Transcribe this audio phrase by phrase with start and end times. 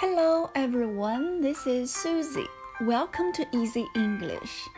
[0.00, 2.46] Hello everyone, this is Susie.
[2.80, 4.68] Welcome to Easy English.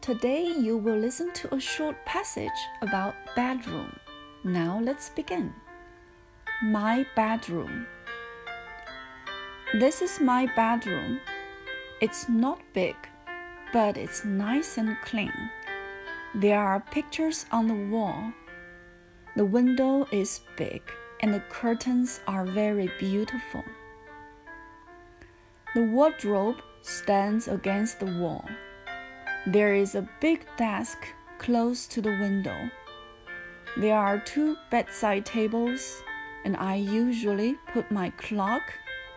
[0.00, 3.96] Today you will listen to a short passage about bedroom.
[4.42, 5.54] Now let's begin.
[6.64, 7.86] My bedroom.
[9.72, 11.20] This is my bedroom.
[12.00, 12.96] It's not big,
[13.72, 15.50] but it's nice and clean.
[16.34, 18.32] There are pictures on the wall.
[19.36, 20.82] The window is big
[21.20, 23.62] and the curtains are very beautiful.
[25.72, 28.44] The wardrobe stands against the wall.
[29.46, 30.98] There is a big desk
[31.38, 32.70] close to the window.
[33.76, 36.02] There are two bedside tables,
[36.44, 38.62] and I usually put my clock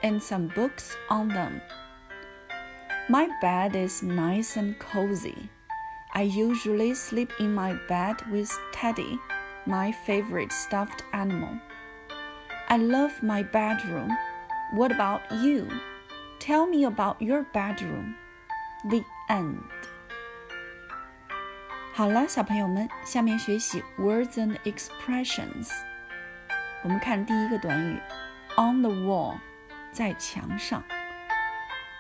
[0.04, 1.60] and some books on them.
[3.10, 5.50] My bed is nice and cozy.
[6.14, 9.18] I usually sleep in my bed with Teddy,
[9.66, 11.58] my favorite stuffed animal.
[12.70, 14.16] I love my bedroom.
[14.74, 15.68] What about you?
[16.43, 18.15] Tell me about your bedroom.
[18.89, 19.59] The end.
[21.93, 25.73] 好了，小朋友们，下面学习 words and expressions。
[26.83, 28.01] 我们看第一个短语，
[28.57, 29.37] on the wall，
[29.93, 30.83] 在墙上。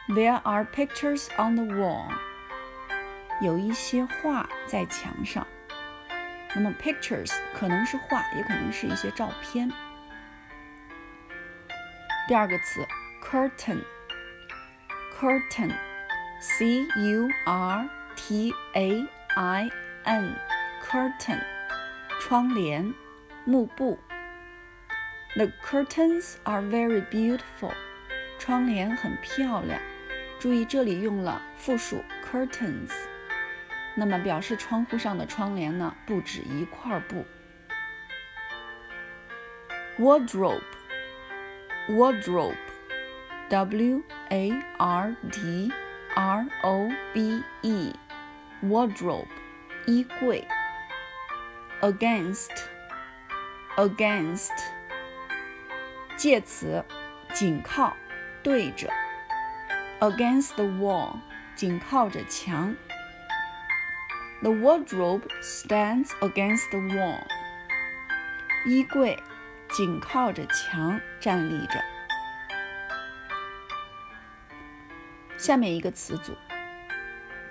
[0.09, 2.09] There are pictures on the wall。
[3.43, 5.47] 有一些画在墙上。
[6.55, 9.71] 那么 pictures 可能是画，也可能是一些照片。
[12.29, 12.87] 第二个词
[13.23, 13.83] curtain。
[15.23, 15.73] curtain,
[16.41, 19.71] C U R T A I
[20.05, 20.37] N,
[20.83, 21.41] curtain,
[22.21, 22.95] 窗帘，
[23.45, 23.99] 幕布。
[25.37, 27.73] The curtains are very beautiful.
[28.39, 29.81] 窗帘很漂亮。
[30.41, 32.93] 注意这里用了复数 curtains。
[33.97, 37.27] 那么表示窗户上的窗帘呢，不止一块布。
[39.99, 40.63] Wardrobe,
[41.89, 42.55] wardrobe.
[43.53, 45.71] W A R D
[46.15, 47.95] R O B E
[48.63, 49.29] wardrobe
[49.87, 50.47] 衣柜
[51.81, 52.51] against
[53.77, 54.53] against
[56.17, 56.85] 介词
[57.33, 57.97] 紧靠
[58.43, 58.91] 对着
[60.01, 61.21] against the wall
[61.55, 62.75] 紧靠着墙
[64.43, 67.23] The wardrobe stands against the wall
[68.67, 69.17] 衣柜
[69.71, 71.92] 紧靠着墙站立着。
[75.37, 76.33] 下面一个词组，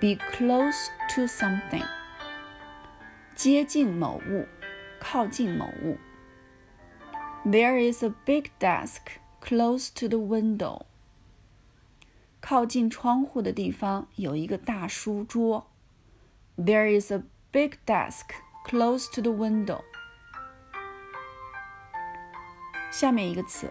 [0.00, 1.86] be close to something，
[3.34, 4.46] 接近某物，
[5.00, 5.96] 靠近某物。
[7.44, 9.00] There is a big desk
[9.40, 10.82] close to the window。
[12.40, 15.66] 靠近窗户的地方有一个大书桌。
[16.56, 18.26] There is a big desk
[18.66, 19.80] close to the window。
[22.90, 23.70] 下面一个词，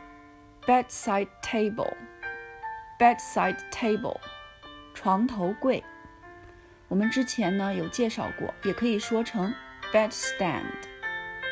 [0.66, 1.94] bedside table。
[3.02, 4.20] bedside table，
[4.94, 5.84] 床头柜。
[6.88, 9.54] 我们之前呢有介绍过，也可以说成
[9.92, 10.64] bedstand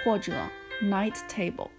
[0.03, 0.34] 或者
[0.81, 1.70] night table。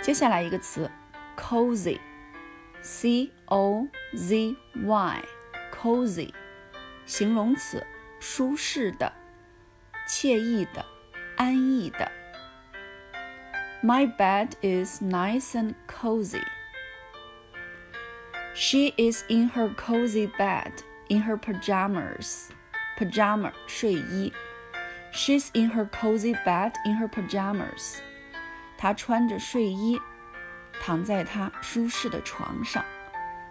[0.00, 0.90] 接下来一个词
[1.36, 6.32] cozy，c o z y，cozy，
[7.04, 7.86] 形容词，
[8.18, 9.12] 舒适的、
[10.08, 10.84] 惬意的、
[11.36, 12.10] 安逸的。
[13.82, 16.42] My bed is nice and cozy.
[18.55, 22.49] She is in her cozy bed in her pajamas.
[22.95, 24.31] Pajama 睡衣。
[25.11, 27.97] She's in her cozy bed in her pajamas.
[28.77, 29.99] 她穿着睡衣，
[30.79, 32.85] 躺在她舒适的床上。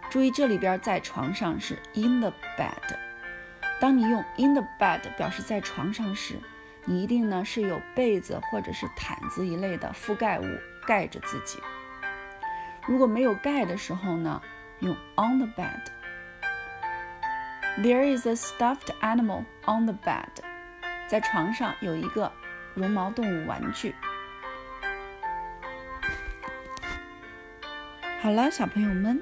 [0.09, 2.97] 注意这里边在床上是 in the bed。
[3.81, 6.39] 当你用 in the bed 表示在床上时，
[6.85, 10.45] 你一定呢是有被子或者是毯子一类的覆盖物
[10.87, 11.59] 盖着自己。
[12.87, 14.41] 如果没有盖的时候呢？
[14.82, 15.82] 用 on the bed.
[17.82, 20.30] There is a stuffed animal on the bed.
[21.08, 22.32] 在床上有一个
[22.74, 23.96] 绒毛动物玩具。
[28.20, 29.22] 好了，小朋友们，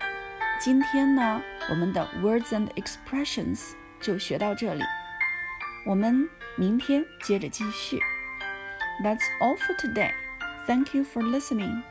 [0.59, 4.83] 今天呢，我们的 words and expressions 就学到这里，
[5.85, 7.99] 我们明天接着继续。
[9.03, 10.13] That's all for today.
[10.65, 11.83] Thank you for listening.